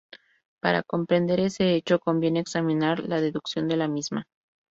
Para 0.63 0.81
comprender 0.81 1.39
ese 1.39 1.75
hecho 1.75 1.99
conviene 1.99 2.39
examinar 2.39 3.01
la 3.01 3.21
deducción 3.21 3.67
de 3.67 3.77
la 3.77 3.87
misma. 3.87 4.25